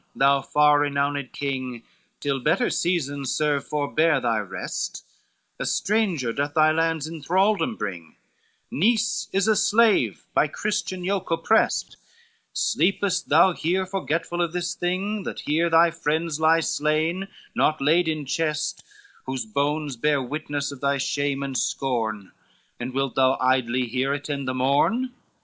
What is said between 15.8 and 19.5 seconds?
friends lie slain, not laid in chest, Whose